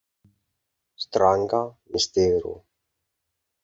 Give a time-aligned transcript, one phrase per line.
[1.03, 2.53] Stranga mistero!